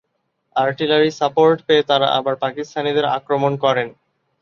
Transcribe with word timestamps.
Artillery 0.55 1.09
support 1.19 1.57
পেয়ে 1.67 1.83
তারা 1.83 2.07
আবার 2.17 2.35
পাকিস্তানিদের 2.35 3.05
আক্রমণ 3.17 3.53
করেন। 3.57 3.87